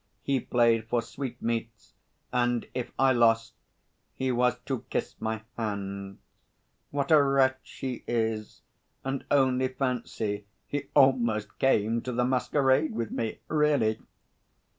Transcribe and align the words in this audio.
He 0.23 0.39
played 0.39 0.87
for 0.87 1.03
sweet 1.03 1.39
meats, 1.43 1.93
and 2.33 2.65
if 2.73 2.91
I 2.97 3.11
lost 3.13 3.53
he 4.15 4.31
was 4.31 4.57
to 4.65 4.79
kiss 4.89 5.13
my 5.19 5.43
hands. 5.55 6.17
What 6.89 7.11
a 7.11 7.21
wretch 7.21 7.77
he 7.81 8.03
is! 8.07 8.63
And 9.03 9.23
only 9.29 9.67
fancy, 9.67 10.47
he 10.65 10.87
almost 10.95 11.59
came 11.59 12.01
to 12.01 12.11
the 12.11 12.25
masquerade 12.25 12.95
with 12.95 13.11
me, 13.11 13.41
really!" 13.47 13.99